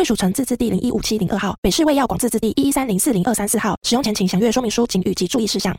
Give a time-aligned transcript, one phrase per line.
[0.00, 3.76] 贵属城自治地零一五七零二号，北市卫药广自治地一一三零四零二三四号。
[3.86, 5.76] 使用前请详阅说明书、请语及注意事项。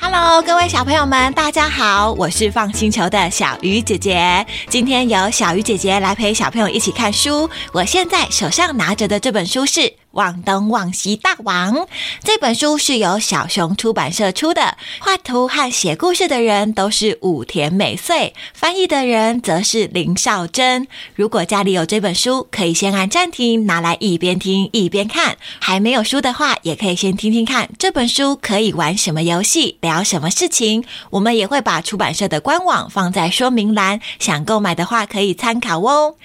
[0.00, 4.46] Hello，各位小朋友们，大家好，我是放星球的小鱼姐姐。
[4.70, 7.50] 今天由小鱼姐姐来陪小朋友一起看书。
[7.74, 9.92] 我现在手上拿着的这本书是。
[10.12, 11.86] 望东望西大王
[12.24, 20.88] 这本书是由小熊出版社出的，画图和写故事的人都是武田美穗，翻译的人则是林少珍。
[21.14, 30.84] 如果家里有这本书，可以先按暂停，拿来一边听一边看；还没有书的话，也可以先听听看这本书可以玩什么游戏，聊什么事情。
[31.10, 36.16] 我们也会把出版社的官网放在说明栏，想购买的话可以参考哦。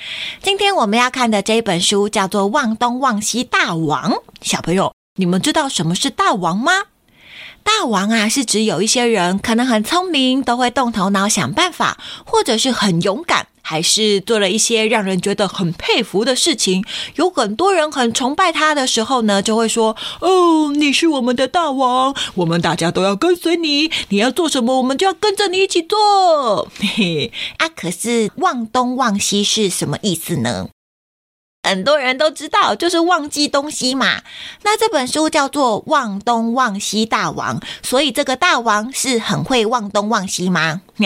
[0.42, 3.74] 今天我们要看的这本书叫做《望东望西大》。
[3.76, 6.72] 王小朋友，你们知道什么是大王吗？
[7.64, 16.86] 大王啊，是指有一些人可能很聪明，都会动头脑想办法，或者是很勇敢，还是做了一些让人觉得很佩服的事情。
[17.16, 30.68] 有很多人很崇拜他的时候呢，就会说：“哦，你是我们的大王，我们大家都要跟随你，你要做什么，我们就要跟着你一起做。”嘿嘿，啊，可是望东望西是什么意思呢？
[31.66, 34.22] 很多人都知道，就是忘记东西嘛。
[34.62, 40.82] 那这本书叫做《忘东忘西大王》，所以这个大王是很会忘东忘西吗？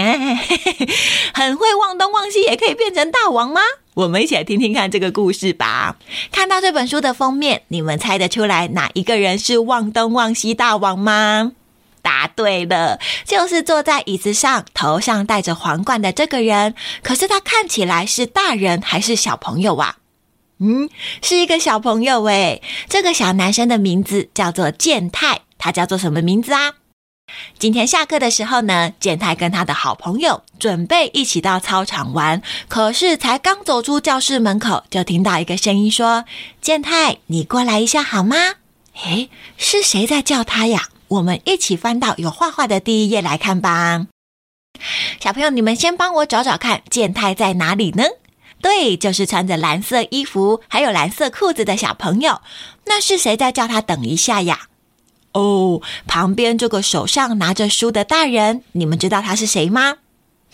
[1.33, 3.61] 很会忘东忘西也可以变成大王吗？
[3.93, 5.95] 我们一起来听听看这个故事吧。
[6.29, 11.53] 看到这本书的封面，你们猜得出来哪一个人是忘东忘西大王吗？
[12.01, 16.75] 答对了，就是坐在椅子上，头上戴着皇冠的这个人。
[17.01, 19.97] 可是他看起来是大人还是小朋友啊？
[20.59, 20.89] 嗯，
[21.21, 22.61] 是一个小朋友诶。
[22.87, 26.73] 这个小男生的名字叫做健太，他叫做什么名字啊？
[27.59, 36.25] 今天下课的时候呢，健太跟他的好朋友准备一起到操场玩，可是才刚走出教室门口，就听到一个声音说
[36.59, 38.35] ：“健太，你过来一下好吗？”
[39.05, 40.89] 诶，是谁在叫他呀？
[41.07, 44.07] 我们一起翻到有画画的第一页来看吧。
[45.19, 48.03] 小朋友，你们先帮我找找看，健太在哪里呢？
[48.61, 52.41] 对，就是穿着蓝色衣服还有蓝色裤子的小朋友。
[52.85, 54.67] 那是谁在叫他等一下呀？
[55.33, 59.97] 哦，旁边这个手上拿着书的大人，你们知道他是谁吗？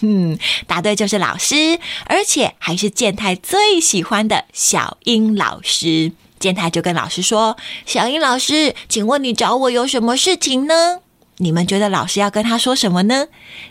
[0.02, 6.12] 嗯，答对，就是老师，而且还是健太最喜欢的小英老师。
[6.38, 7.56] 健太就跟老师说
[7.88, 11.00] ：“小英老师，请问你找我有什么事情呢？”
[11.38, 13.28] 你们觉得老师要跟他说什么呢？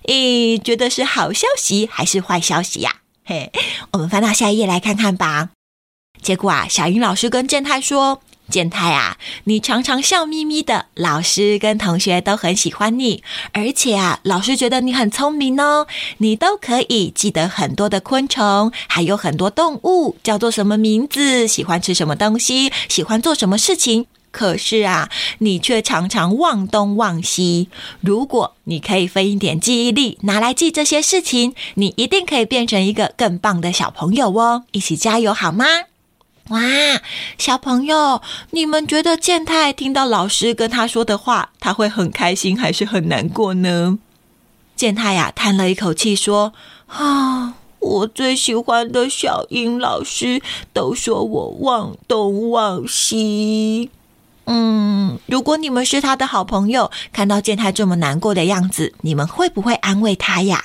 [0.08, 3.02] 诶，觉得是好消息还是坏消息呀？
[3.26, 3.50] 嘿，
[3.92, 5.48] 我们翻到下一页来看看吧。
[6.20, 8.20] 结果啊，小英老师跟健太说
[8.50, 15.86] ：“健太啊，你常常笑眯眯的，老师跟同学都很喜欢你，而且啊，老师觉得你很聪明哦，
[16.18, 25.08] 你都可以记得很多的昆虫，还有很多动物叫做什么名字，喜欢吃什么东西，喜欢做什么事情。”可是啊，
[25.38, 27.68] 你却常常忘东忘西。
[28.00, 34.64] 如果你可以分一点记忆力拿来记这些事情，你一定可以变成一个更棒的小朋友哦！
[34.72, 35.64] 一起加油好吗？
[36.48, 36.60] 哇，
[37.38, 44.00] 小朋友，你们觉得健太听到老师跟他说的话，他会很开心还是很难过呢？
[44.74, 46.52] 健太呀，叹了一口气说
[46.90, 53.90] ：“啊，我最喜欢的小英老师都说我忘东忘西。”
[54.46, 60.64] 嗯，如果你们是他的好朋友，看到健太这么难过的样子，你们会不会安慰他呀？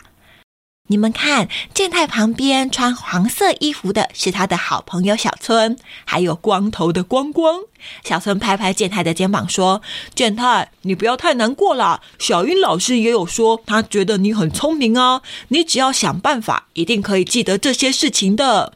[0.91, 7.59] 你们看，健太旁边穿黄色衣服的是他的好朋友小春，还有光头的光光。
[8.03, 9.83] 小春拍拍健太的肩膀说
[10.15, 12.01] ：“健太，你不要太难过啦。
[12.17, 18.73] 小英老师也有说，他觉得你很聪明啊，你只要想办法，一定可以记得这些事情的。”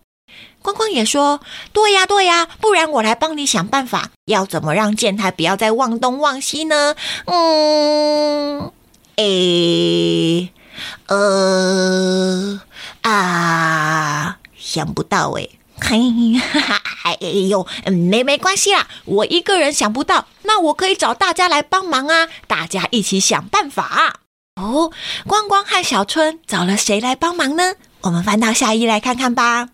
[0.63, 6.95] 光光也说：“对呀，对呀，不然我来帮你想办法，要怎么让健太不要再忘东忘西呢？”
[7.27, 8.71] 嗯，
[9.18, 10.50] 诶，
[11.07, 12.62] 呃，
[13.01, 16.81] 啊，想不到诶，嘿，哈哈。
[17.04, 24.21] 哎呦，没没关系啦，我一个人想不到，那我可以找大家来帮忙啊，大家一起想办法。
[24.56, 24.92] 哦，
[25.27, 27.74] 光光和小春找了谁来帮忙呢？
[28.01, 29.69] 我们翻到下一页来看看吧。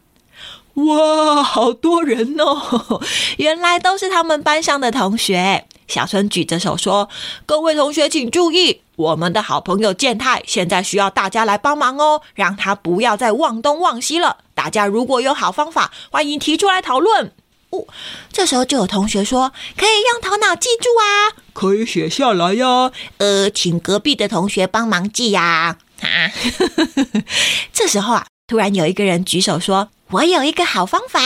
[0.85, 3.01] 哇，好多人哦！
[3.37, 5.65] 原来都是他们班上的同学。
[5.87, 7.09] 小春举着手说
[7.47, 14.37] ：“各位同学请注意，我们的好朋友健太现在需要大家来帮忙哦，让他不要再忘东忘西了。
[14.53, 17.31] 大家如果有好方法，欢迎提出来讨论。”
[17.71, 17.85] 哦，
[18.31, 25.77] 这时候就有同学说：“可以用头脑记住啊，可以写下来呀。”呃，请隔壁的同学帮忙记呀。
[26.01, 26.31] 啊，
[27.73, 29.89] 这时候啊，突然有一个人举手说。
[30.11, 31.19] 我有一个好方法，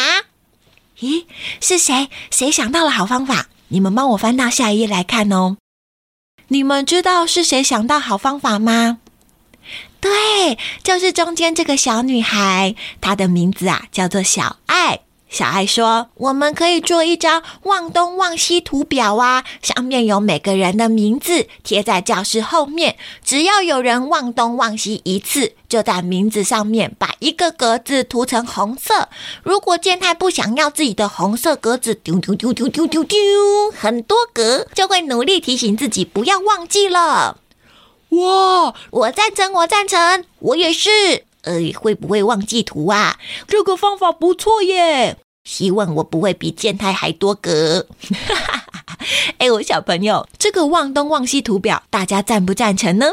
[0.99, 1.25] 咦，
[1.61, 2.09] 是谁？
[2.29, 3.45] 谁想到了好方法？
[3.69, 5.55] 你们帮我翻到下一页来看哦。
[6.49, 8.99] 你们知道是谁想到好方法吗？
[10.01, 14.99] 对，就是中间这个小女孩，她的名字啊叫做小爱。
[15.33, 22.97] 小爱说：“我们可以做一张望东望西图表啊，上面有每个人的名字，贴在教室后面。
[23.25, 29.09] 只要有人望东望西一次，就在名字上面把一个格子涂成红色。
[29.41, 33.17] 如果健太不想要自己的红色格子丢丢丢丢丢丢丢
[33.75, 37.39] 很多格，就会努力提醒自己不要忘记了。
[38.09, 41.23] 哇，我赞成，我赞成，我也是。
[41.41, 43.17] 呃，会不会忘记涂啊？
[43.47, 47.87] 这个方法不错耶。”希望我不会比健太还多格。
[49.37, 53.07] 哎，我小朋友，这个望东望西图表，大家赞不赞成呢？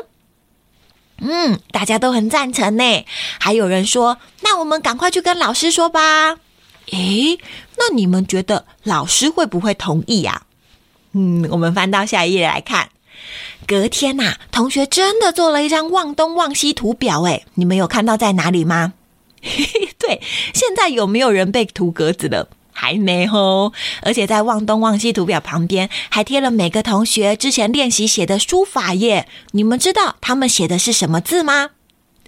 [1.19, 3.05] 嗯，大家都很赞成呢。
[3.39, 6.39] 还有人说，那我们赶快去跟老师说吧。
[6.93, 7.39] 诶，
[7.77, 10.43] 那你们觉得老师会不会同意呀？
[11.13, 12.91] 嗯，我们翻到下一页来看。
[13.67, 17.23] 隔天呐，同学真的做了一张望东望西图表。
[17.25, 18.95] 哎，你们有看到在哪里吗？
[20.07, 20.21] 对，
[20.55, 22.49] 现在有没有人被涂格子了？
[22.73, 23.73] 还没哦。
[24.03, 29.29] 而且在望东望西图表旁边还贴了每个同学之前练习写的书法耶。
[29.51, 31.71] 你们知道他们写的是什么字吗？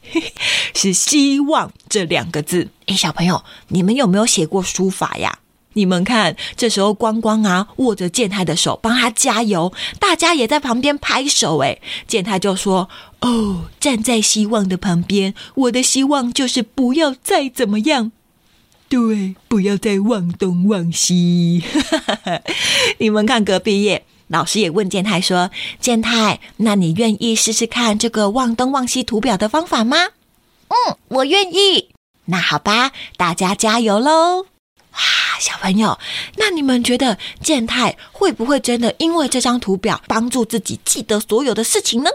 [0.74, 2.68] 是“希望”这两个字。
[2.86, 5.38] 哎，小朋友，你们有没有写过书法呀？
[5.74, 11.58] 你们看，这时候光光啊握着健太的手，帮他加油，大家也在旁边拍手。
[11.58, 12.88] 哎，健太就说
[13.20, 18.12] ：“哦，站在希望的旁边，我的希望就是不要再怎么样，
[18.88, 21.62] 对，不要再忘东忘西。
[22.98, 29.96] ”你们看隔壁，老师也问健太说：“健太，那你愿意试试看这个忘东忘西图表的方法吗
[30.68, 31.88] ？”“嗯，我愿意。”
[32.26, 34.46] 那好吧，大家加油喽！
[34.92, 34.98] 哇，
[35.40, 35.98] 小朋友，
[36.36, 42.10] 那你们觉得健太会不会真的因为这张图表帮助自己记得所有的事情呢？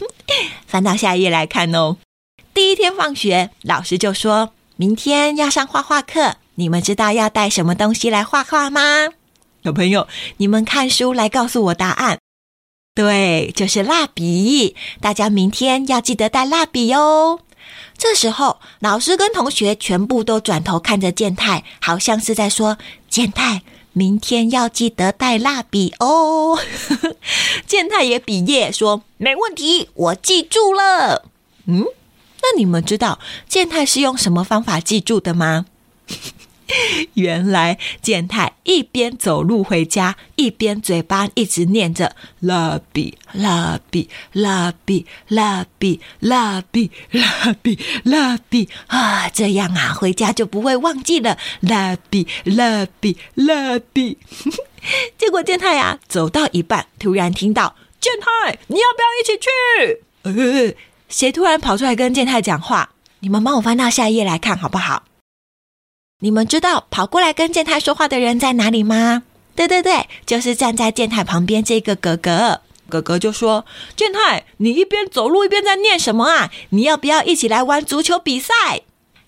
[0.66, 1.96] 翻到下一页来看哦。
[2.52, 9.08] 第一天放学，老师就说明天要上画画课，你们知道要带什么东西来画画吗？
[9.62, 12.18] 小朋友，你们看书来告诉我答案。
[12.94, 14.76] 对，就是蜡笔。
[15.00, 17.40] 大家明天要记得带蜡笔哟。
[17.96, 22.78] 这时候，老师跟同学全部都转头看着健太，好像是在说
[23.08, 23.62] ：“健太，
[23.92, 26.58] 明天要记得带蜡笔哦。
[27.66, 31.26] ”健太也比耶说：“没问题，我记住了。”
[31.66, 31.84] 嗯，
[32.42, 33.18] 那你们知道
[33.48, 35.66] 健太是用什么方法记住的吗？
[37.14, 54.18] 原来健太一边走路回家，一边嘴巴一直念着“蜡笔，蜡笔，蜡笔，蜡笔，蜡笔，蜡笔，蜡笔”啊，这样啊，回家就不会忘记了“蜡笔，蜡笔，蜡笔”。
[55.16, 60.74] 结果健太呀，走到一半，突然听到“健太，你要不要一起去？”呃，
[61.08, 62.90] 谁突然跑出来跟健太讲话？
[63.20, 65.04] 你们帮我翻到下一页来看好不好？
[66.24, 69.24] 你们知道跑过来跟健太说话的人在哪里吗？
[69.54, 72.62] 对对对，就是站在健太旁边这个哥哥。
[72.88, 76.50] 哥哥就说：“健太，你一边走路一边在念什么啊？
[76.70, 78.54] 你要不要一起来玩足球比赛？”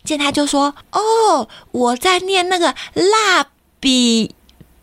[0.05, 3.49] 健太就说：“哦，我在念那个蜡
[3.79, 4.35] 笔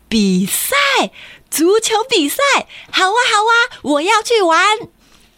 [0.08, 0.76] 比赛，
[1.50, 2.36] 足球比赛，
[2.92, 4.64] 好啊好啊，我要去玩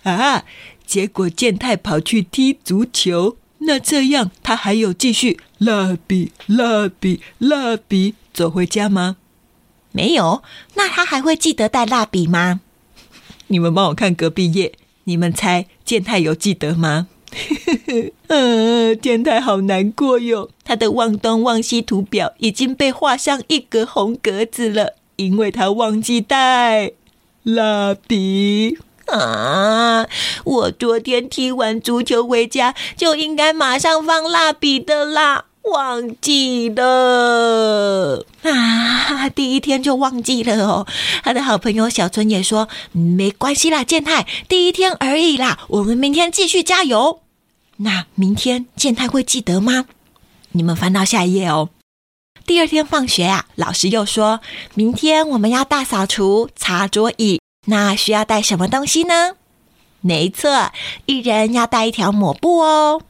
[0.03, 0.45] 啊！”
[0.87, 3.39] 结果健太跑去踢足球。
[3.59, 9.17] 那这样，他还有继续蜡笔、蜡笔、蜡笔走回家吗？
[9.93, 10.43] 没有。
[10.75, 12.61] 那他还会记得带蜡笔吗？
[13.49, 14.73] 你们帮我看隔壁页，
[15.05, 17.09] 你们猜健太有记得吗？
[18.29, 26.93] 嗯， 健太好难过哟，他的忘东忘西图表已经被画上一格红格子了，因为他忘记带
[27.43, 28.79] 蜡笔。
[29.07, 30.07] 啊！
[30.45, 39.29] 我昨天踢完足球回家就应该马上放蜡笔的啦，忘记了啊！
[39.29, 40.87] 第一天就忘记了哦。
[41.23, 47.21] 他的好朋友小春也说：“没关系啦，健太，第一天而已啦，我们明天继续加油。”
[47.79, 49.87] 那明天健太会记得吗？
[50.53, 51.69] 你们翻到下一页哦。
[52.47, 54.41] 第二天放学啊，老师又说
[54.75, 59.37] 明天我们要大扫除、擦桌椅，那需要带什么东西呢？
[60.01, 60.73] 没错，
[61.07, 63.03] 一人要带一条抹布哦。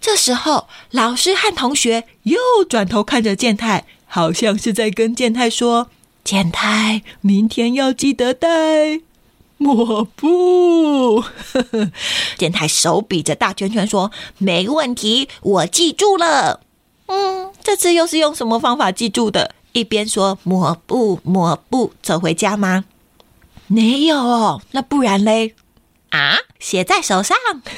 [0.00, 5.88] 这时候，老师和同学又转头看着健太，好像是在跟健太说
[6.22, 9.00] ：“健太，明天要记得带
[9.56, 11.24] 抹布。
[12.38, 16.60] ”健太手比着大圈圈说：“没问题，我记住了。”
[17.08, 19.54] 嗯，这次又是用什么方法记住的？
[19.72, 22.84] 一边说抹布抹布，走回家吗？
[23.68, 25.54] 没有哦，那不然嘞？
[26.10, 27.36] 啊，写在手上，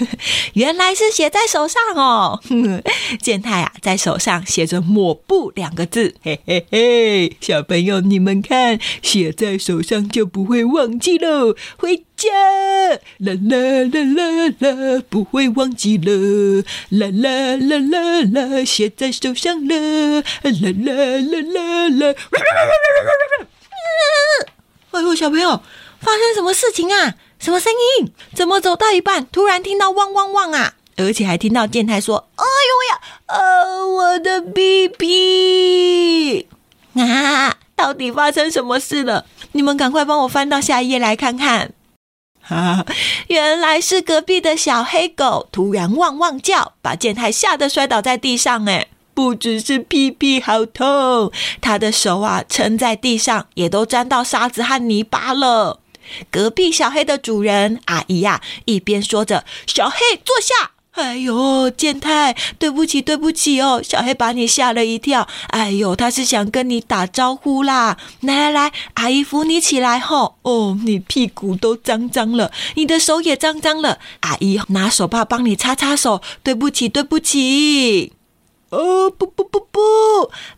[0.52, 2.40] 原来是写在手上哦。
[3.21, 11.57] 健太啊，在手上写着“抹布”两个字，嘿嘿嘿，小朋友你们看，写在手上就不会忘记喽。
[11.78, 12.28] 回家，
[13.18, 13.57] 啦啦
[13.90, 16.62] 啦啦啦，不会忘记了。
[16.90, 20.21] 啦啦啦啦啦，写在手上了。
[20.21, 20.92] 啦啦啦
[21.42, 22.14] 啦啦，
[24.90, 25.62] 哎呦，小朋友，
[26.00, 27.14] 发生什么事情啊？
[27.38, 28.12] 什么声音？
[28.35, 30.75] 怎么走到一半，突然听到汪汪汪啊！
[30.97, 36.49] 而且还听到健太说：“哎呦呀，呃，我的屁屁
[36.95, 37.57] 啊！
[37.76, 39.25] 到底发生什么事了？
[39.52, 41.73] 你们赶快帮我翻到下一页来看看。
[42.40, 42.85] 哈，
[43.28, 48.68] 原来是隔壁的小黑狗突然汪汪叫，把健太吓得摔倒在地上。
[48.68, 48.88] 哎，
[49.19, 55.81] 不只是屁屁好痛，他的手啊撑在地上，也都沾到沙子和泥巴了。
[56.31, 65.27] 隔壁小黑的主人阿姨呀，一边说着：“小黑坐下。”哎呦，健太，对不起，对不起哦，小黑把你吓了一跳。
[65.49, 67.97] 哎呦，他是想跟你打招呼啦。
[68.21, 70.37] 来来来，阿姨扶你起来吼。
[70.43, 73.99] 哦，你屁股都脏脏了，你的手也脏脏了。
[74.21, 76.23] 阿姨拿手帕帮你擦擦手。
[76.45, 78.13] 对不起，对不起。
[78.71, 79.81] 哦，不不不不，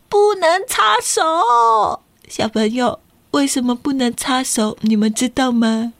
[0.08, 3.00] 不能擦手，小朋友。
[3.32, 4.76] 为什么不能擦手？
[4.80, 5.92] 你们知道吗？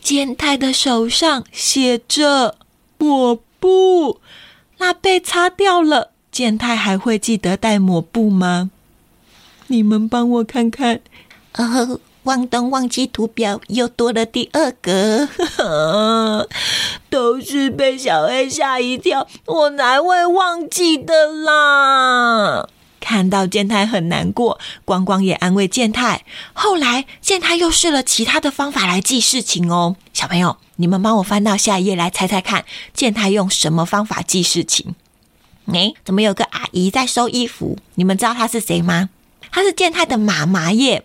[0.00, 2.56] 健太的手上写着
[2.98, 4.20] 抹布，
[4.78, 6.10] 那被擦掉了。
[6.32, 8.70] 健太还会记得带抹布吗？
[9.68, 11.00] 你们帮我看看。
[11.52, 15.28] 呃，忘东忘记图表又多了第二个，
[17.08, 22.68] 都是被小黑吓一跳，我才会忘记的啦？
[22.98, 26.24] 看到健太很难过，光光也安慰健太。
[26.52, 29.94] 后来健太又试了其他的方法来记事情哦。
[30.12, 34.96] 小朋友，你们帮我翻到下一页来猜猜看，健太用什么方法记事情？
[35.72, 37.78] 哎，怎么有个阿姨在收衣服？
[37.94, 39.10] 你们知道她是谁吗？
[39.52, 41.04] 她是健太的妈妈耶。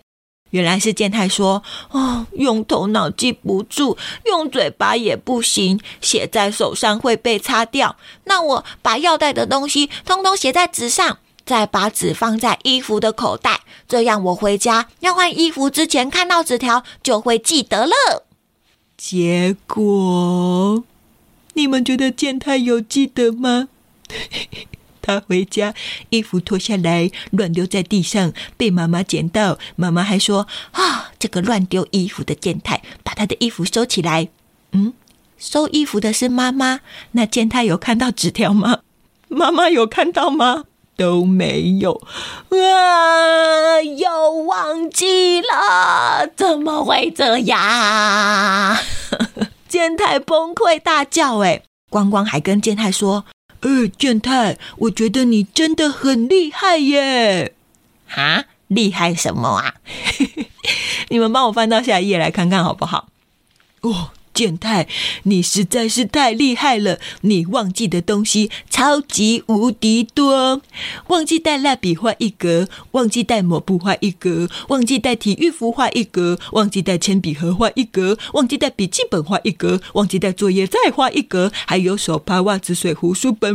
[0.52, 7.96] 原来是健太说：“哦，用头脑记不住，用嘴巴也不行，写在手上会被擦掉。
[8.24, 18.22] 那我把要带的东西通通写在纸上。”再把纸放在衣服的口袋，这样我回家要换衣服之前看到纸条就会记得了。
[18.96, 20.84] 结果，
[21.54, 23.68] 你们觉得健太有记得吗？
[25.02, 25.74] 他回家
[26.10, 34.28] 衣服脱下来乱丢在地上，被妈妈捡到，妈妈还说：“啊，这个乱丢衣服的健太，把他的衣服收起来。”
[34.72, 34.94] 嗯，
[35.36, 36.80] 收衣服的是妈妈，
[37.12, 38.78] 那健太有看到纸条吗？
[39.28, 40.64] 妈妈有看到吗？
[40.94, 42.02] 都没有
[42.50, 43.80] 啊！
[43.80, 48.76] 又忘记了，怎么会这样？
[49.66, 51.38] 健太崩溃大叫。
[51.38, 53.24] 哎，光光还跟健太说
[53.62, 57.54] ：“呃，健太，我觉得你真的很厉害耶！”
[58.06, 59.74] 哈，厉害什么啊？
[61.08, 63.08] 你们帮我翻到下一页来看看好不好？
[63.82, 64.10] 哦。
[64.34, 64.86] 健太，
[65.22, 66.98] 你实在是太厉害了！
[67.22, 70.60] 你忘记的东西超级无敌多，
[71.08, 83.52] 忘记带蜡笔画一格，忘记带抹布画一格，忘记带体育服画一格，忘记带铅笔盒画一格，忘记带笔记本画一格，忘记带作业再画一格，还有手帕、袜子、水壶、书本。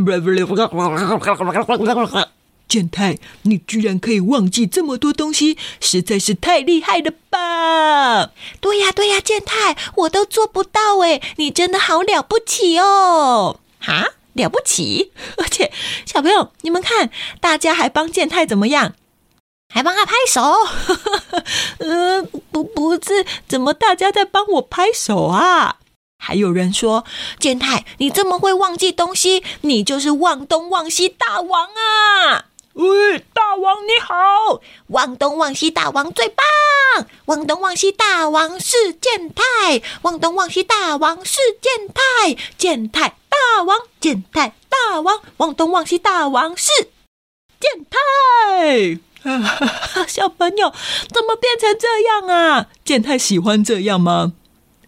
[2.67, 8.31] 健太，你居然可以忘记这么多东西，实在是太厉害了吧！
[8.59, 13.59] 对呀，对呀，健太，我都做不到哎，你真的好了不起哦！
[13.79, 15.11] 哈，了不起！
[15.37, 15.71] 而且
[16.05, 17.09] 小朋友，你们看，
[17.39, 18.93] 大家还帮健太怎么样？
[19.73, 20.41] 还帮他拍手？
[21.79, 25.77] 呃，不，不是，怎么大家在帮我拍手啊？
[26.19, 27.05] 还有人说
[27.37, 32.45] ：“健太，你这么会忘记东西，你就是忘东忘西大王啊！”
[32.77, 34.61] 喂，大王你好！
[34.89, 37.07] 忘东忘西大王最棒！
[37.25, 46.71] 忘东忘西大王是健太，忘东忘西大王是健太，健太大王，健太大王，忘东忘西大王是
[47.59, 48.99] 健太。
[50.07, 50.71] 小朋友
[51.11, 52.67] 怎么变成这样啊？
[52.85, 54.33] 健太喜欢这样吗？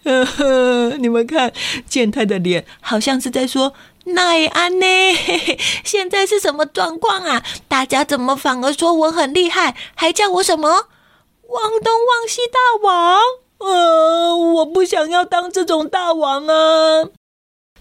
[0.03, 1.51] 呵呵，你们看，
[1.87, 3.73] 健太的脸好像是在说。
[4.13, 4.85] 奈安呢？
[5.83, 7.43] 现在是什么状况啊？
[7.67, 13.19] 大家怎么反而说我很厉害，还叫我什么忘东忘西大王？
[13.59, 17.09] 呃，我不想要当这种大王啊！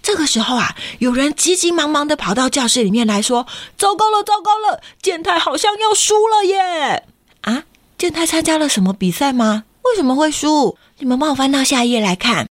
[0.03, 3.47] 这个时候啊，有人急急忙忙的跑到教室里面来说
[3.79, 7.05] ：“糟糕了，糟糕了，健太好像要输了耶！”
[7.43, 7.63] 啊，
[7.97, 9.65] 健太参加了什么比赛吗？
[9.83, 10.77] 为什么会输？
[10.99, 12.48] 你们帮我翻到下一页来看。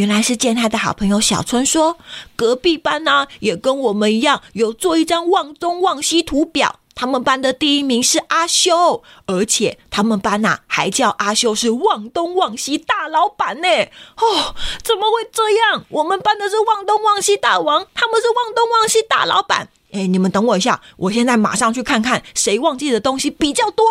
[0.00, 1.98] 原来是见他的好朋友小春说，
[2.34, 6.76] 隔壁班呢也跟我们一样有做一张忘东忘西图表。
[6.94, 13.68] 他们班的第一名是阿修，而且他们班呐还叫阿修是忘东忘西大老板呢。
[14.16, 15.84] 哦，怎么会这样？
[15.90, 19.68] 我们班的是忘东忘西大王，他们是忘东忘西大老板。
[19.92, 23.84] 哎，你们等我一下，我现在马上去看看谁忘记的东西比较多。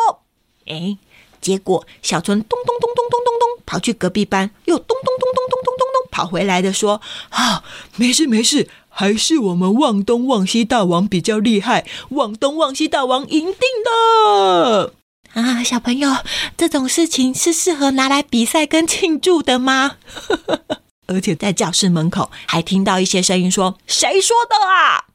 [0.66, 0.98] 哎，
[1.40, 5.89] 结果小春咚咚咚咚咚咚咚跑去隔壁班，又咚咚咚咚咚咚咚。
[6.20, 7.00] 跑回来的说
[7.32, 7.64] ：“啊，
[7.96, 14.94] 没事没事，还是我们望东望西大王比较厉害，望东望西大王赢定的
[15.34, 15.64] 啊！
[15.64, 16.18] 小朋友，
[16.58, 19.96] 这种事情是适合拿来比赛跟庆祝的吗？
[21.08, 25.06] 而且在教室门口还听到一些声音说：谁说的啊？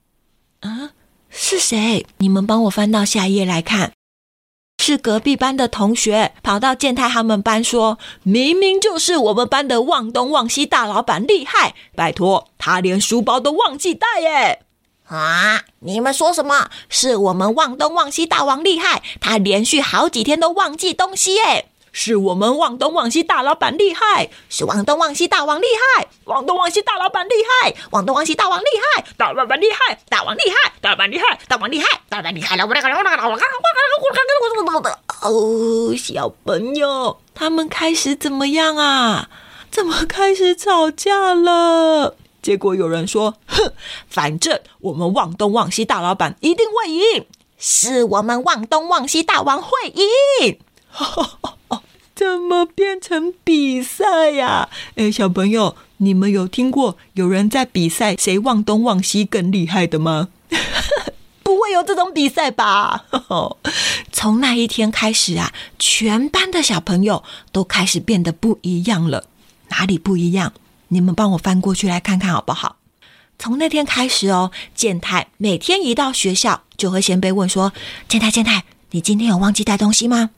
[0.61, 0.91] 啊，
[1.29, 2.07] 是谁？
[2.17, 3.93] 你们帮我翻到下一页来看。”
[4.78, 14.61] 是隔壁班的同学跑到健太他们班说：“明明就是我们班的忘东忘西大老板厉害，拜托他连书包都忘记带耶！”
[15.09, 15.64] 啊！
[15.81, 16.71] 你们说什么？
[16.88, 21.69] 是我们忘东忘西大王厉害，他连续好几天都忘记东西耶！
[21.97, 28.65] 是我们忘东忘西大老板厉害，是忘东忘西大王厉害，忘东忘西大老板厉害，忘东忘西大王厉
[28.97, 32.66] 害，大老板厉害，大王厉害，大老板厉害，大王厉害，大老板厉害了！
[32.66, 33.47] 我那个，我那个，我看，我看，我
[34.11, 39.31] 看，我看，我看，哦，小朋友，他们开始怎么样啊？
[39.71, 42.16] 怎么开始吵架了？
[42.42, 43.73] 结果有人说：“哼，
[44.09, 47.25] 反正我们忘东忘西大老板一定会赢，
[47.57, 50.59] 是我们忘东忘西大王会赢。”
[52.14, 54.68] 怎么变成比赛呀？
[54.94, 60.29] 哎，小朋友，你们有听过有人在比赛谁忘东忘西更厉害的吗？
[61.42, 63.05] 不会有这种比赛吧？
[64.12, 69.24] 从那一天开始啊，全班的小朋友都开始变得不一样了。
[69.70, 70.53] 哪里不一样？
[70.88, 72.77] 你们帮我翻过去来看看好不好？
[73.37, 77.72] 从那天开始哦，健太每天一到学校就会先被问说
[78.09, 80.31] ：“健太，健太，你今天有忘记带东西吗？”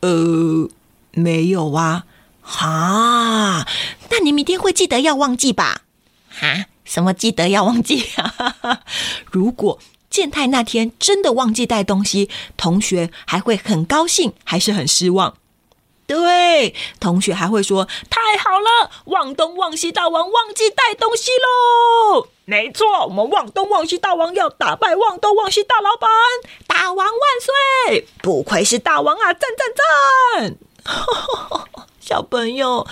[0.00, 0.68] 呃。
[1.12, 2.04] 没有啊，
[2.40, 3.66] 哈，
[4.10, 5.82] 那你明天会记得要忘记吧？
[6.30, 8.06] 哈，什么记得要忘记？
[9.30, 9.78] 如果
[10.10, 15.36] 健太那天真的忘记带东西，同学还会很高兴，还是很失望？
[16.06, 26.10] 对，同学还会说：“太好了，忘东忘西大王忘记带东西喽！”没错，我们忘东忘西大王要打败忘东忘西大老板，
[26.66, 27.06] 大王万
[27.86, 28.06] 岁！
[28.20, 30.56] 不愧是大王啊，赞赞赞！
[32.00, 32.86] 小朋友，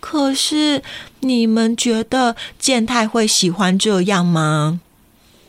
[0.00, 0.82] 可是
[1.20, 4.80] 你们觉得健太会喜欢这样吗？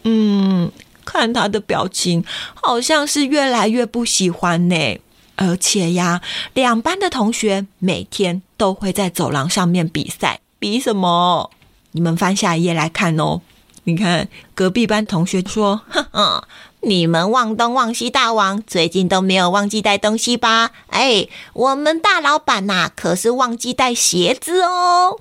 [0.03, 0.71] 嗯，
[1.03, 2.23] 看他的表情，
[2.55, 4.99] 好像是越来越不喜欢呢。
[5.36, 6.21] 而且呀，
[6.53, 11.51] 两班的同学每天都会在走廊上面比赛，比什么？
[11.91, 13.41] 你们翻下一页来看哦。
[13.83, 16.43] 你看，隔壁班同学说：“哼哼。”
[16.88, 20.71] 你们忘东忘西大王最近都没有忘记带东西吧？
[20.88, 25.19] 哎，我们大老板呐，可是忘记带鞋子哦！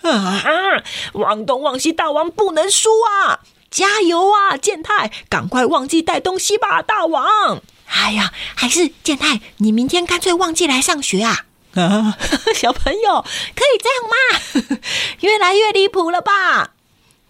[0.00, 0.42] 啊，
[1.12, 3.40] 忘东忘西大王不能输啊！
[3.70, 7.60] 加油啊，健太，赶快忘记带东西吧，大王！
[7.88, 11.44] 哎呀，还是健太，你明天干脆忘记来上学啊！
[11.74, 12.16] 啊，
[12.56, 13.22] 小朋友
[13.54, 14.78] 可以这样吗？
[15.20, 16.71] 越来越离谱了吧？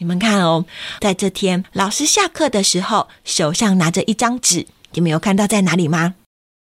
[0.03, 0.65] 你们看哦，
[0.99, 6.17] 在这天老师下课的时候，手上拿着一张纸，你们有看到在哪里吗？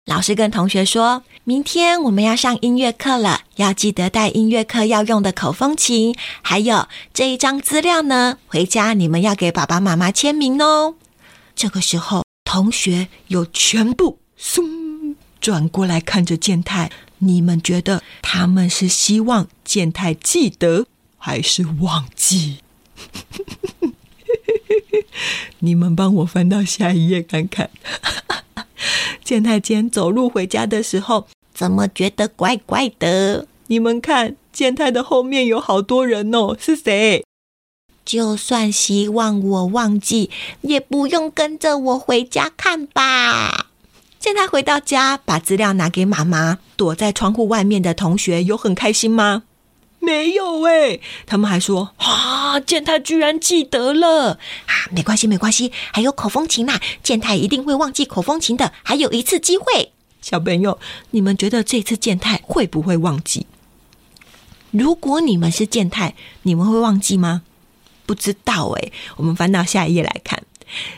[0.06, 8.38] 老师跟同学说：“明天我们要上音乐课了，要记得带音乐课要用的口风琴，还有这一张资料呢。
[8.46, 10.94] 回家你们要给爸爸妈妈签名哦。”
[11.54, 20.86] 这个时候，同学有全部松转过来看着健太，你们觉得他们是希望健太记得？
[21.18, 22.60] 还是忘记？
[25.60, 27.70] 你们帮我翻到下一页看看。
[29.24, 33.46] 健太今天走路回家的时候，怎么觉得怪怪的？
[33.66, 37.22] 你们看，健太的后面有好多人哦，是谁？
[38.04, 40.30] 就算希望我忘记，
[40.62, 43.66] 也不用跟着我回家看吧。
[44.18, 46.58] 健太回到家，把资料拿给妈妈。
[46.76, 49.42] 躲在窗户外面的同学有很开心吗？
[50.00, 54.72] 没有哎，他们还说啊，健太居然记得了啊！
[54.90, 59.92] 没关系，没关系，还有口风琴呐，健太一定会忘记口风琴的，还有一次机会。
[60.20, 60.78] 小朋友，
[61.10, 63.46] 你们觉得这次健太会不会忘记？
[64.70, 67.42] 如果你们是健太，你们会忘记吗？
[68.06, 70.42] 不知道哎，我们翻到下一页来看。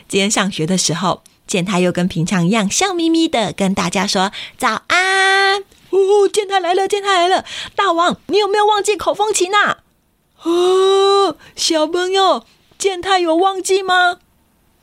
[0.07, 5.63] 今天上学的时候，健太又跟平常一样笑眯眯的跟大家说早安。
[5.91, 7.45] 哦，健太来了，健太来了！
[7.75, 9.77] 大王，你有没有忘记口风琴呐？
[10.43, 12.45] 哦，小朋友，
[12.77, 14.19] 健太有忘记吗？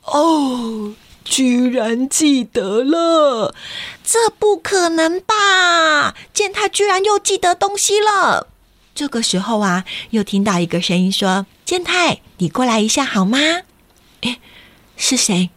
[0.05, 0.93] 哦，
[1.25, 3.53] 居然记得了！
[4.03, 6.15] 这不可能吧？
[6.33, 8.47] 健太居然又记得东西了！
[8.95, 13.37] 这个时候啊，又听到一个声音说：“健太，你过来一下好吗？”
[14.21, 14.39] 哎，
[14.95, 15.49] 是谁？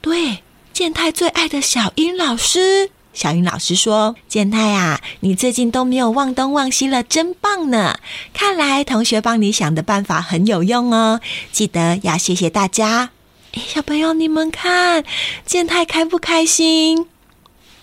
[0.00, 2.90] 对，健太最爱的小英老师。
[3.12, 7.98] 小云老师说：“健太啊，你最近都没有忘东忘西了，真棒呢！
[8.32, 11.20] 看来同学帮你想的办法很有用哦，
[11.50, 13.10] 记得要谢谢大家。
[13.52, 15.04] 小朋友，你们看，
[15.44, 17.06] 健太开不开心？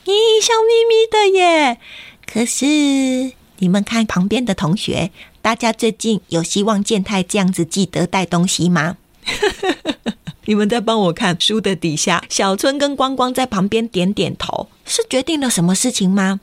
[0.06, 1.78] 咦，笑眯眯的耶！
[2.26, 2.66] 可是
[3.58, 5.12] 你们看旁边的同学，
[5.42, 8.96] 大家最近有希望健太这样子记得带东西吗？”
[10.48, 16.40] 你们在帮我看书的底下，小春跟光光在旁边点点头，是决定了什么事情吗？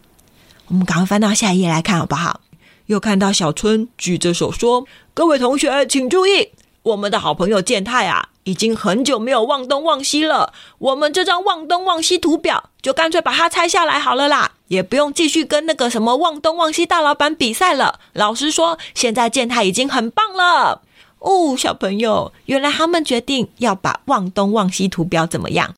[0.68, 2.40] 我们赶快翻到下一页来看好不好？
[2.86, 6.50] 又看到小春举着手说：“各位同学请注意，
[6.82, 10.52] 我们的好朋友健太啊，已经很久没有忘东忘西了。
[10.76, 18.00] 我们这张忘东忘西图表，就干脆把它拆下来好了啦，也不用继续跟那个什么忘东忘西大老板比赛了。
[18.12, 20.82] 老实说，现在健太已经很棒了。”
[21.24, 25.74] 哦，小朋友，原来他们决定要把望东望西图标怎么样？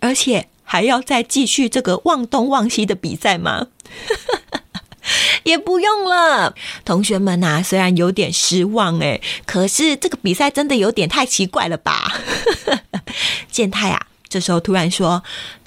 [0.00, 3.68] 而且还要再继续这个望东望西的比赛吗？
[5.44, 12.12] 也不用了，同学们呐，虽然有点失望哎，可是这个比赛真的有点太奇怪了吧？
[13.52, 15.22] 健太啊，这时候突然说：“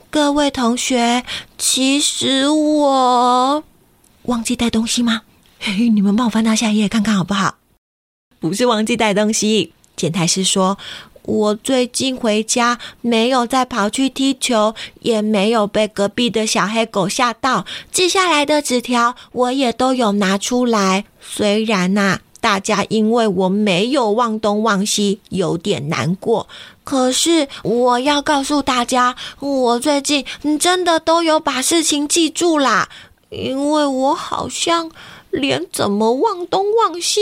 [0.09, 1.23] 各位同学，
[1.57, 3.63] 其实我
[4.23, 5.21] 忘记带东西吗？
[5.59, 7.55] 嘿嘿，你们帮我翻到下一页看看好不好？”
[8.39, 10.77] 不是忘记带东西，简太是说，
[11.23, 17.65] 我最近回家没有再跑去踢球，也没有被隔壁的小黑狗吓到。
[17.91, 21.05] 记下来的纸条我也都有拿出来。
[21.21, 26.47] 虽然呐，大家因为我没有忘东忘西，有点难过，
[26.85, 30.25] 可是我要告诉大家，我最近
[30.57, 32.89] 真的都有把事情记住啦。
[33.29, 34.89] 因为我好像
[35.29, 37.19] 连怎么忘东忘西。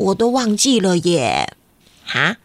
[0.00, 1.54] 我都忘记了耶！
[2.06, 2.38] 哈，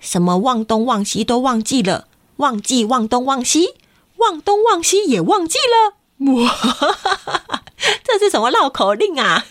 [0.00, 3.74] 什么忘东忘西都忘记了，忘记忘东忘西，
[4.16, 5.96] 忘东忘西也忘记了。
[6.32, 7.60] 哇，
[8.02, 9.44] 这是什么绕口令啊？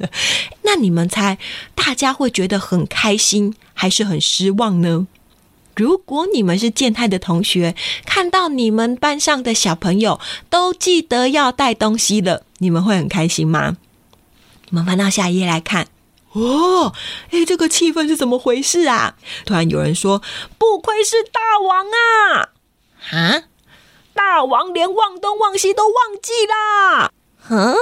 [0.62, 1.38] 那你们猜，
[1.74, 5.06] 大家会觉得很开心，还是很失望呢？
[5.76, 7.74] 如果你们是健太的同学，
[8.06, 13.76] 看到你们班上的小朋友都记得要带东西了，你们会很开心吗？
[14.70, 15.88] 我们翻到下一页来看。
[16.34, 16.92] 哦，
[17.30, 19.16] 哎，这个气氛是怎么回事啊？
[19.46, 20.20] 突然有人说
[20.58, 22.50] ：“不愧是大王啊！”
[23.12, 23.42] 啊，
[24.12, 27.10] 大王连忘东忘西都忘记啦！
[27.50, 27.76] 嗯，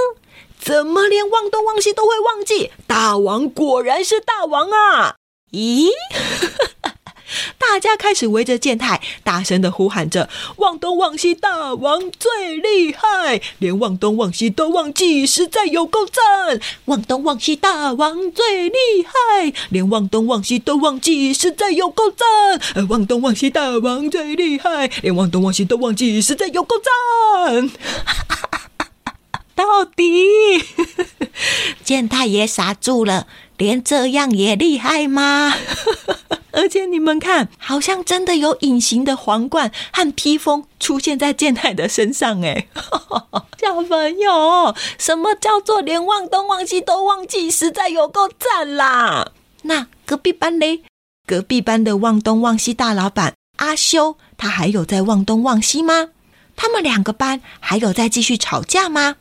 [0.59, 2.71] 怎么连忘东忘西都会忘记？
[2.87, 5.17] 大王果然是大王啊！
[5.53, 5.89] 咦？
[7.59, 16.61] 大家开始围着健太，大声的呼喊着：“忘东忘西大王最厉害，连忘东忘西都忘记，实在有够赞！
[16.87, 22.87] 忘东忘西大王最厉害，连忘东忘西都忘记，实在有够赞！
[22.89, 27.71] 忘东忘西大王最厉害，连忘东忘西都忘记，实在有够赞！”
[29.55, 30.65] 到底
[31.85, 33.27] 健太也傻住了，
[33.59, 35.55] 连这样也厉害吗？
[36.53, 42.69] 而且你们看，好像真的有隐形的皇冠和披风出现在健太的身上哎！
[43.59, 47.51] 小朋友，什么叫做连忘东忘西都忘记？
[47.51, 49.33] 实在有够赞啦！
[49.63, 50.83] 那隔壁班嘞？
[51.27, 56.09] 隔壁班的忘东忘西大老板阿修，他还有在忘东忘西吗？
[56.57, 59.17] 他们两个班还有在继续吵架吗？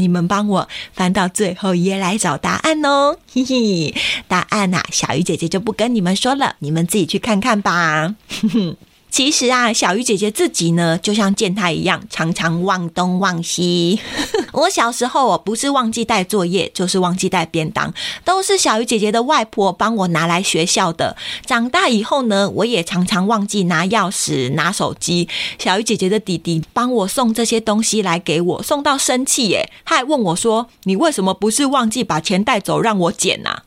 [0.00, 3.18] 你们帮我翻到最后一页来找答案哦。
[3.32, 3.94] 嘿嘿，
[4.26, 8.14] 答案呐、小鱼姐姐就不跟你们说了，你们自己去看看吧。
[8.40, 8.76] 哼哼。
[9.10, 14.00] 其实啊，小鱼姐姐自己呢，就像健太一样，常常忘东忘西。
[14.52, 17.92] 我小时候，我不是忘记带作业，就是忘记带便当，
[18.24, 21.16] 都是小鱼姐姐的外婆帮我拿来学校的。
[21.44, 25.28] 长大以后呢，我也常常忘记拿钥匙、拿手机。
[25.58, 33.62] 小鱼姐姐的弟弟帮我送这些东西来给我，送到生气耶，他还问我说：“你为什么不是忘记把钱带走，让我捡呐、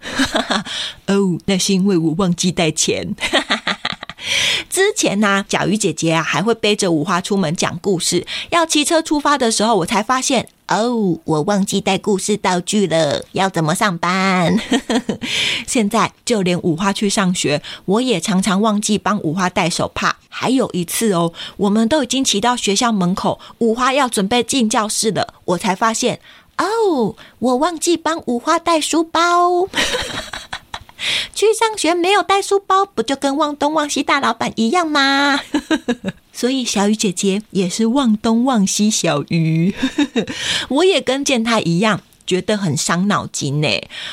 [0.47, 0.65] 啊？”
[1.07, 3.15] 哦，那是因为我忘记带钱。
[4.93, 8.25] 前呢、小鱼姐姐啊还会背着五花出门讲故事。
[8.51, 14.57] 要骑车出发的时候，我才发现哦，我忘记带故事道具了，要怎么上班？
[15.67, 20.17] 现在就连五花去上学，我也常常忘记帮五花带手帕。
[20.29, 26.19] 还有一次哦，我们都已经骑到学校门口，五花要准备进教室了，我才发现
[26.57, 29.67] 哦，我忘记帮五花带书包。
[31.33, 35.39] 去上学没有带书包，不就跟忘东忘西大老板一样吗？
[36.33, 39.73] 所以小雨姐姐也是忘东忘西小鱼，
[40.69, 42.01] 我也跟健太一样。
[42.25, 43.67] 觉得很伤脑筋呢，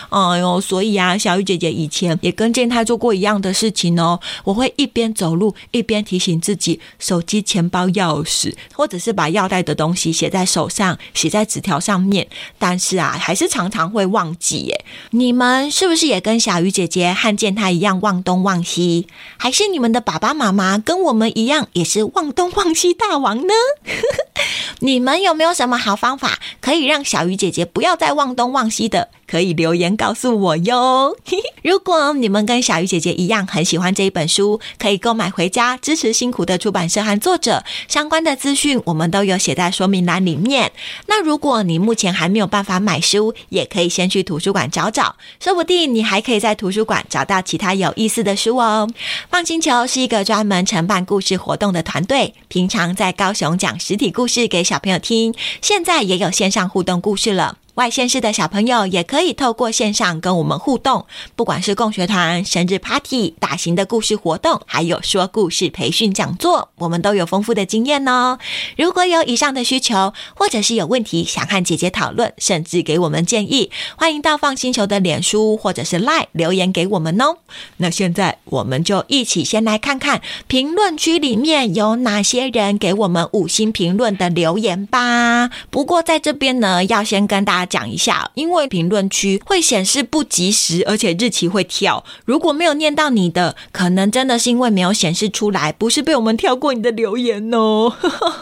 [0.08, 4.20] 哎呦，所以啊，小鱼姐姐以前也跟健太做过一样的事情哦。
[4.44, 12.26] 我会一边走路一边提醒自己，手机、钱包、钥匙，或者是把要带的东西写在手上，写在纸条上面。
[12.58, 14.84] 但是啊，还是常常会忘记耶。
[15.10, 19.06] 你们是不是也跟小鱼姐姐和健太一样忘东忘西？
[19.36, 23.52] 还是你们的爸爸妈妈跟我们一样，也是忘东忘西大王呢？
[24.80, 29.10] 你们有没有什么好方法可以让小鱼姐姐不要在忘东忘西的？
[29.26, 31.14] 可以留言告诉我哟。
[31.62, 37.62] 如果你们跟小鱼姐姐一样很喜欢这一本书，可以购买回家支持辛苦的出版社和作者。
[37.88, 40.72] 相关的资讯我们都有写在说明栏里面。
[41.08, 48.88] 那如果你目前还没有办法买书，也可以先去图书馆找找，说不定你还可以在图书馆找到其他有意思的书哦。
[49.28, 57.58] 放星球是一个专门承办故事活动的团队，平常在高雄讲实体故事给小朋友听，现在也有线上互动故事了。
[57.80, 68.38] 外县市的小朋友也可以透过线上跟我们互动，不管是共学团、生日 party、大型的故事活动，还有说故事培训讲座，我们都有丰富的经验哦。
[68.76, 77.38] 如果有以上的需求，或者是有问题想和姐姐讨论，甚至给我们建议，欢迎到放星球的脸书或者是 lie 留言给我们哦。
[77.78, 85.48] 那现在我们就一起先来看看评论区里面有哪些人给我们五星评论的留言吧。
[85.70, 92.04] 不过在这边呢，要先跟大家讲一下，因为评论区会显示不及时，而且日期会跳。
[92.24, 97.92] 如果没有念到你的，可能真的是因为没有显示出来，不是被我们跳过你的留言哦。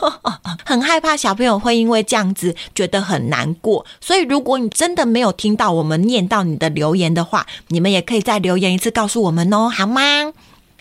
[0.65, 10.33] 很害怕小朋友会因为这样子觉得很难过，所以如果你真的没有听到我们念到你的留言的话，你们也可以再留言一次告诉我们哦，好吗？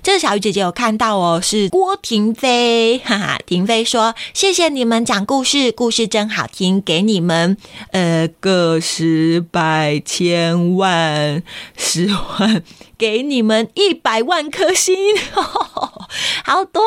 [0.08, 7.58] 这个小鱼姐姐有看到哦，是郭婷飞，哈哈，婷飞说谢谢你们讲故事，故事真好听，给你们
[7.91, 11.43] 呃个十百千万
[11.76, 12.63] 十万，
[12.98, 14.96] 给你们一百万颗星，
[16.46, 16.82] 好多、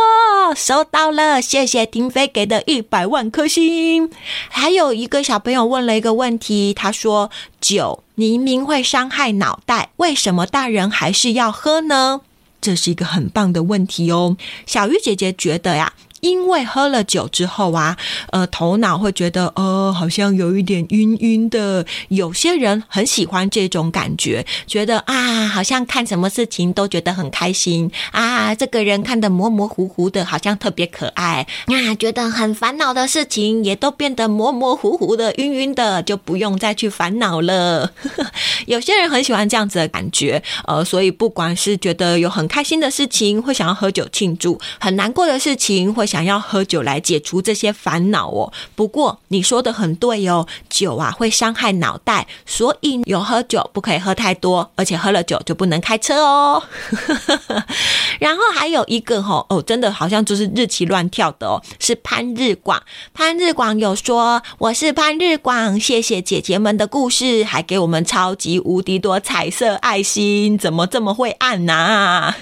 [0.57, 4.11] 收到了，谢谢婷飞给的一百万颗星。
[4.49, 7.31] 还有一个小朋友问了一个问题，他说
[7.61, 12.23] 酒明明会伤害脑袋，为什么大人还是要喝呢？
[12.61, 14.37] 这是一个很棒的问题哦。
[14.67, 17.97] 小鱼姐姐觉得呀，因为喝了酒之后啊，
[18.31, 21.85] 呃，头脑会觉得呃，好像有一点晕晕的。
[22.09, 28.55] 有些人很喜欢这种感觉，觉得啊，好像看什么事情都觉得很开心啊。
[28.55, 31.95] 这个人看得模模糊糊的，好像特别可爱啊。
[31.95, 37.93] 觉得很烦恼的事情也都变得模模糊糊的、晕晕的，就不用再去烦恼了。
[38.67, 48.53] 有些人很喜欢这样子的感觉，呃，所以不管是觉得有很开心的事情，会想要喝酒庆祝；很难过的事情，会想要喝酒来解除这些烦恼哦。
[48.75, 56.63] 不过你说的很对哦，酒啊会伤害脑袋，所以有喝酒不可以喝太多，而且喝了酒就不能开车哦。
[58.19, 62.83] 然后还有一个吼哦，真的好像就是日期乱跳的哦，是潘日广。
[63.15, 72.35] 潘日广有说：“我是潘日广，谢谢姐姐们的故事，还给我们超级无敌多彩色爱心，怎么这么会按呐、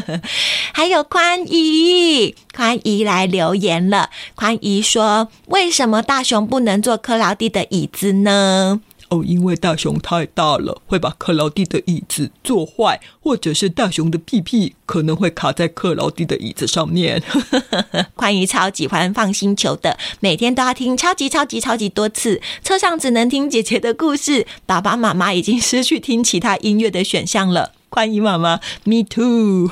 [0.72, 4.10] 还有宽姨，宽姨来留言了。
[4.34, 17.22] 宽姨说：“为什么大熊不能坐克劳蒂的椅子呢？”哦，因为大熊太大了，会把克劳蒂的椅子坐坏，或者是大熊的屁屁可能会卡在克劳蒂的椅子上面。
[18.16, 27.72] 宽姨超喜欢放星球的，每天都要听超级超级超级多次，车上只能听姐姐的故事，爸爸妈妈已经失去听其他音乐的选项了。
[27.94, 29.70] 欢迎妈妈，Me too，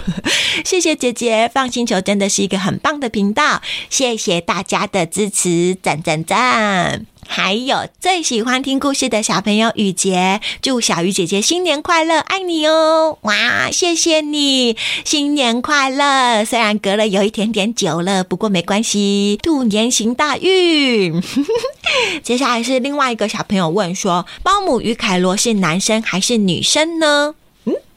[0.63, 7.07] 谢谢姐姐，放星球真的是一个很棒的频道，谢谢大家的支持，赞赞赞！
[7.27, 13.17] 还有最喜欢听故事的小朋友雨杰，祝小鱼姐姐新年快乐，爱你哦！
[13.23, 16.45] 哇，谢谢你，新年快乐！
[16.45, 21.23] 虽然隔了有一点点久了，不过没关系，兔年行大运。
[22.23, 27.35] 接下来是另外一个小朋友问说，包姆与凯罗是男生还是女生呢？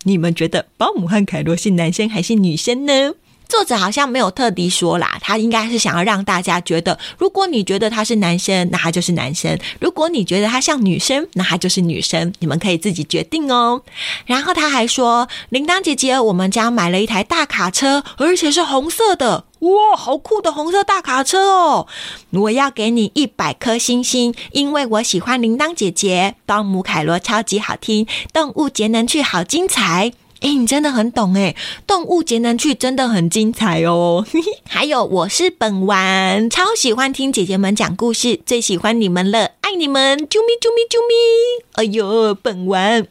[0.03, 3.13] 你们觉得保姆和凯罗是男生还是女生呢？
[3.49, 12.33] 作者好像没有特地说啦，他应该是想要让大家觉得，如果你觉得他是男生，那他就是男生；如果你觉得他像女生，那他就是女生。
[12.39, 13.83] 你们可以自己决定哦。
[14.25, 21.87] 然后他还说，铃铛姐姐，我们家买了一台大卡车，而且是红色的，哇，好酷的红色大卡车哦！
[22.31, 30.11] 我要给你一百颗星星，因为我喜欢铃铛姐姐，当姆凯罗超级好听，动物节能趣好精彩。
[30.41, 31.55] 哎，你真的很懂哎！
[31.87, 34.25] 动物节能趣真的很精彩哦。
[34.67, 40.17] 还有，我是本丸，超喜欢听姐姐们讲故事，最喜欢你们了，爱你们！
[40.17, 41.63] 啾咪啾咪啾咪！
[41.75, 43.07] 哎呦，本丸，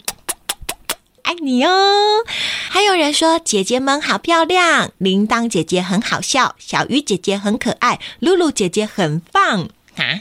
[1.32, 2.26] 爱你哦！
[2.68, 9.70] 还有人说姐姐们好漂亮，铃铛姐姐很好笑，小鱼姐姐很可爱，露露姐姐很棒。
[9.96, 10.20] 啊，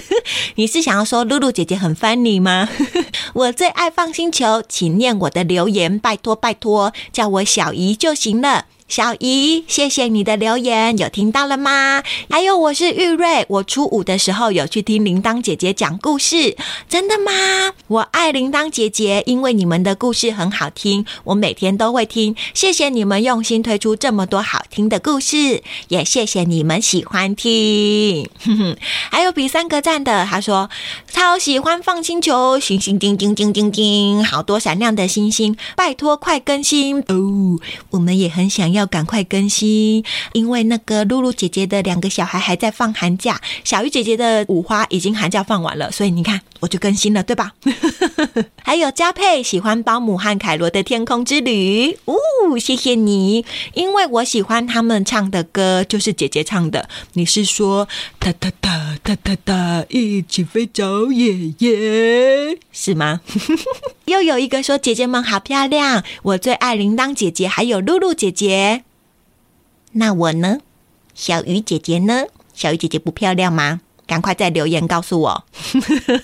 [0.56, 2.70] 你是想要说露露姐姐很 funny 吗？
[3.34, 8.64] 我最爱放星球，请念我的留言，拜托拜托，叫我小姨就行了。
[8.88, 12.04] 小姨，谢谢你的留言，有听到了吗？
[12.30, 16.56] 还有，我是玉瑞，我初五的时候有去听铃铛姐姐讲故事，
[16.88, 17.72] 真的吗？
[17.88, 22.36] 我爱铃铛姐姐，因为你们的故事很好听，我每天都会听。
[22.54, 28.30] 谢谢你们用心推出这么多好听的故事，也谢谢你们喜欢听。
[29.10, 30.70] 还有比三个赞的，他说
[31.10, 37.58] 超喜欢放星球，星星叮叮叮叮叮，好多闪亮的星星，拜托快更新哦！
[37.90, 38.75] 我们也很想要。
[38.76, 47.54] 要赶快更新，因为那个露露姐姐的两个小孩还在放寒假，小鱼姐姐的五花已经寒假放完了，所以你看我就更新了，对吧？
[48.62, 52.14] 还有嘉佩喜欢保姆和凯罗的天空之旅，哦，
[52.58, 56.88] 谢谢你，因为我喜欢他们唱的歌，就是姐姐唱的。
[57.12, 57.88] 你是说
[58.18, 63.20] 哒哒哒哒哒哒，一起飞走爷爷是吗？
[64.06, 68.84] 又有一个说姐姐们好漂亮，我最爱铃铛姐姐，还有露露姐姐。
[69.92, 70.58] 那我呢？
[71.14, 72.24] 小鱼姐姐呢？
[72.52, 73.80] 小鱼姐姐不漂亮吗？
[74.06, 75.44] 赶快在留言告诉我。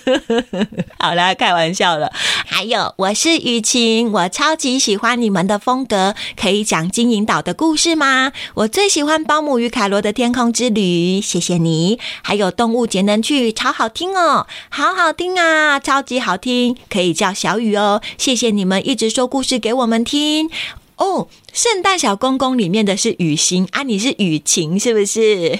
[0.99, 2.11] 好啦，开玩笑了。
[2.45, 6.15] 还有，我是雨晴，我超级喜欢你们的风格。
[6.39, 8.31] 可以讲金银岛的故事吗？
[8.53, 11.99] 我最喜欢保姆与凯罗的天空之旅，谢谢你。
[12.21, 16.77] 还有动物节能趣，超好听哦，好好听啊，超级好听。
[16.89, 20.49] 可以叫小雨哦，谢谢你们一直说故事给我们听。
[20.97, 25.59] 哦，圣诞小公公里面的是雨欣啊，你是雨晴是不是？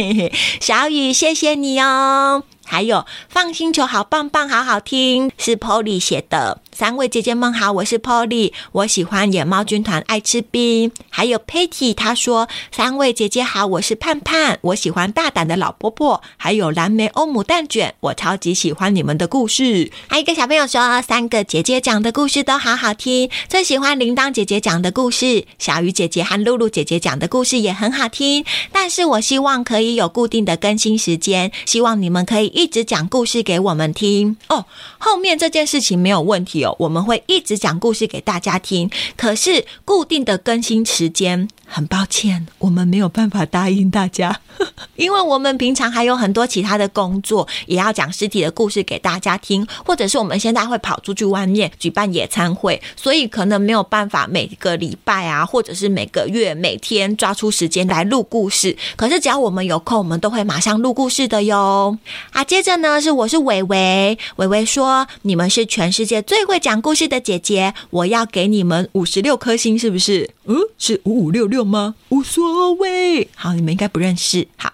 [0.58, 2.44] 小雨，谢谢你哦。
[2.66, 6.62] 还有放星球好棒棒，好好听，是 Polly 写的。
[6.72, 10.90] 三位姐姐们好，我是 Polly，我喜欢野猫军团，爱吃冰。
[11.10, 16.22] 还有 Patty，她说三位姐姐好，我是盼盼，我喜欢大胆的老婆婆。
[16.38, 19.92] 还有蓝莓欧姆蛋卷，我超级喜欢你们的故事。
[20.08, 28.44] 还有一个小朋友说，三个姐姐讲的故事都好好听，最喜欢铃铛姐姐讲的故事，小鱼姐姐和露露姐姐讲的故事也很好听。
[28.72, 34.66] 但是我希望可以有固定的更新时间，希望你们可以一直讲故事给我们听哦。
[34.98, 36.74] 后面这件事情没有问题哦。
[36.78, 44.40] 我们会一直讲故事给大家听，可是固定的更新时间，很抱歉，我们没有办法答应大家，
[44.96, 58.76] 因为我们平常还有很多其他的工作，也要讲实体的故事给大家听，或者是我们现在会跑出去外面举办野餐会，所以可能没有办法每个礼拜啊，或者是每个月每天抓出时间来录故事。
[58.96, 61.98] 可是只要我们有空，我们都会马上录故事的哟。
[62.30, 66.54] 啊，接着呢是我是伟伟，伟伟说你们是全世界最会。
[66.64, 70.30] 讲故事的姐姐，我要给你们五十六颗星，是不是？
[70.46, 71.94] 嗯，是五五六六吗？
[72.10, 73.28] 无所谓。
[73.34, 74.46] 好，你们应该不认识。
[74.56, 74.72] 好，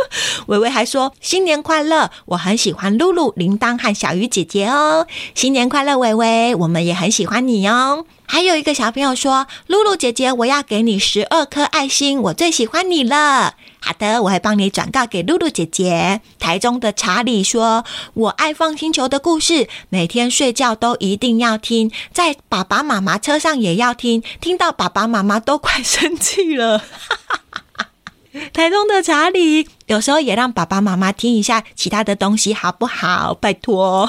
[0.46, 5.06] 维维还说新年快乐，我很喜欢露露、铃铛和小鱼姐姐哦。
[5.34, 8.06] 新年快乐，维维，我们也很喜欢你哦。
[8.26, 13.54] 还有一个小朋友说，露露姐姐，我要给你十二颗爱心，我最喜欢你了。
[13.80, 16.20] 好的，我会帮你转告给露露姐姐。
[16.38, 26.84] 台中的查理说：“我爱放星球的故事，每天睡觉都一定要听，在爸爸妈妈车上也要听，听到爸爸妈妈都快生气了。”
[28.52, 33.34] 台中的查理有时候也让爸爸妈妈听一下其他的东西，好不好？
[33.34, 34.08] 拜托，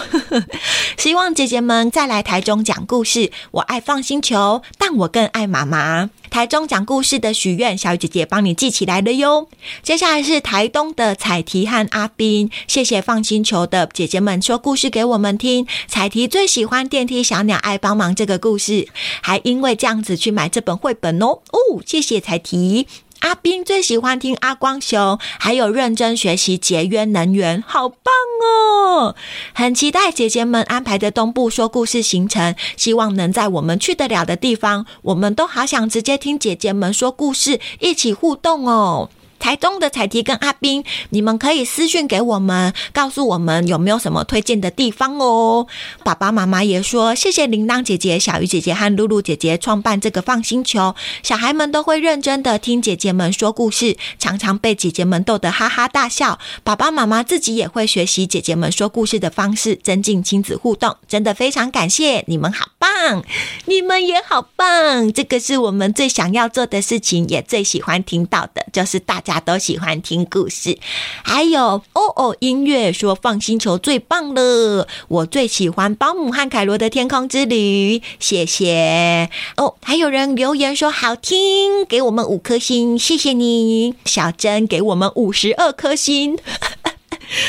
[0.96, 3.32] 希望姐姐们再来台中讲故事。
[3.50, 6.12] 我爱放星球，但我更爱妈妈。
[6.30, 9.50] 台中讲故事的许愿，小雨姐姐帮你记起来了哟。
[9.82, 15.66] 接下来是台东的彩提和阿斌，谢谢放星球的姐姐们说故事给我们听。
[15.88, 18.88] 彩提最喜欢电梯小鸟爱帮忙这个故事，
[19.22, 21.26] 还因为这样子去买这本绘本哦。
[21.26, 22.88] 哦，谢谢彩提。
[23.22, 28.14] 阿斌最喜欢听阿光熊，还有认真学习节约能源，好棒
[28.44, 29.16] 哦！
[29.54, 39.10] 很期待姐姐们安排的东部说故事行程，希望能在我们去得了的地方，我们都好想直接听姐姐们说故事，一起互动哦。
[39.42, 45.66] 台东的彩提跟阿斌，你们可以私讯给我们，告诉我们有没有什么推荐的地方哦。
[46.04, 56.38] 爸爸妈妈也说，谢谢铃铛姐姐、小鱼姐姐和露露姐姐创办这个放星球，小孩们都会认真的听姐姐们说故事，常常被姐姐们逗得哈哈大笑。
[56.64, 60.96] 爸爸妈妈自己也会学习姐姐们说故事的方式，增进亲子互动。
[61.08, 63.24] 真的非常感谢你们，好棒！
[63.66, 69.31] 你们也好棒，这个是我们最想要做的事情，也最喜欢听到的，就是大家。
[69.32, 70.78] 大家都喜欢听故事，
[71.24, 79.76] 还有哦哦音乐说放星球最棒了，我最喜欢保姆和凯罗的天空之旅，谢谢哦。
[79.82, 83.96] 还有人留言说好听，给我们五颗星，谢谢你。
[84.04, 86.38] 小珍给我们五十二颗星。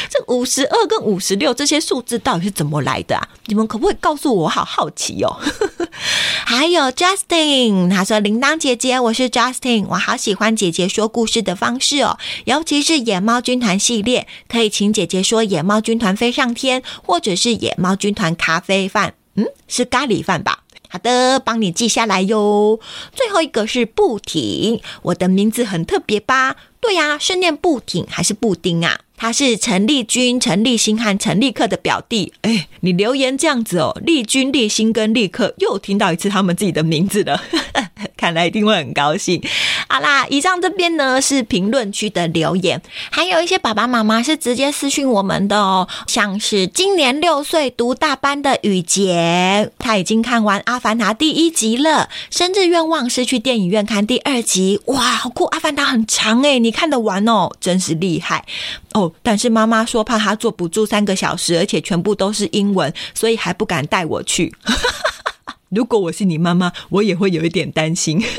[0.09, 3.29] 这五十二跟五十六这些数字到底是怎么来的啊？
[3.47, 4.49] 你们可不可以告诉我？
[4.49, 5.37] 好好奇哦。
[6.47, 20.61] 还有 Justin，他说：“铃铛姐姐，我是 Justin，我好喜欢姐姐说故事的方式哦，尤其是野猫军团系列，可以请姐姐说野猫军团飞上天，或者是野猫军团咖啡饭，嗯，是咖喱饭吧？
[20.89, 22.79] 好的，帮你记下来哟。
[23.15, 26.57] 最后一个是不停，我的名字很特别吧？
[26.83, 32.33] 对呀，是念布挺还是布丁啊？”他是陈立军、陈立新和陈立克的表弟。
[32.43, 37.41] 哎，你留言这样子哦，立军、立新跟立克又听到一次他们自己的名字了，
[38.19, 39.41] 看来一定会很高兴。
[39.89, 54.81] 好啦，以上这边呢是评论区的留言，还有一些爸爸妈妈是直接私讯我们的哦，像是今年六岁读大班的雨杰，他已经看完《阿凡达》第一集了，生日愿望是去电影院看第二集。
[54.87, 55.45] 哇，好酷！
[55.51, 58.45] 《阿凡达》很长哎，你看得完哦，真是厉害
[58.95, 59.13] 哦。
[59.23, 64.53] 但是妈妈说怕他坐不住三个小时，而且全部都是英文，所以还不敢带我去。
[65.71, 68.23] 如果我是你妈妈，我也会有一点担心。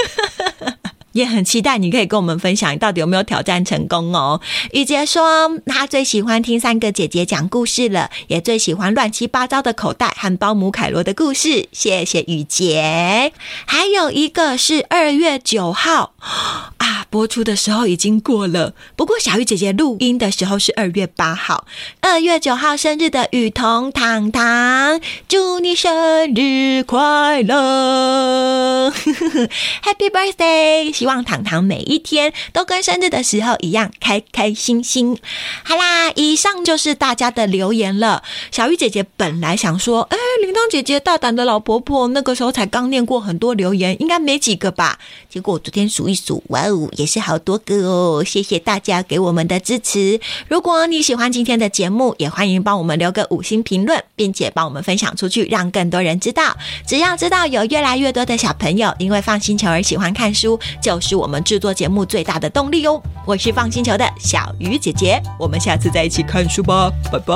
[1.13, 4.41] 也很期待你可以跟我们分享，你到底有没有挑战成功哦？
[4.71, 11.67] 雨杰说他最喜欢听三个姐姐讲故事了，也最喜欢乱七八糟的口袋和包姆凯罗的故事。
[11.71, 13.31] 谢谢雨杰。
[13.67, 16.15] 还有一个是二月九号，
[17.13, 21.67] 播出的时候已经过了，不过小雨姐姐录音的时候是二月八号。
[22.01, 28.89] 二月九号生日的雨桐糖糖，祝你生日快乐，
[29.85, 30.91] Happy Birthday！
[30.91, 35.15] 希望糖糖每一天都跟生日的时候一样开开心心。
[35.63, 38.23] 好啦，以上就是大家的留言了。
[38.49, 44.97] 小玉姐姐本来想说，哎，铃铛姐姐大胆的老婆婆，那个时候才刚念过很多留言，应该没几个吧？
[45.29, 48.23] 结果我昨天数一数，哇哦，也是好多个哦！
[48.25, 50.21] 谢谢大家给我们的支持。
[50.47, 56.55] 如果你喜欢今天的节目，也欢迎帮我们留个五星评论，并且帮我们分享出去，让更多人知道。
[56.87, 63.01] 只要知道有越来越多的小朋友因为放星球而喜欢看书，就是我们制作节目最大的动力哦！
[63.25, 67.33] 我是放星球的小鱼姐姐，我们下次再一起看书吧，拜拜。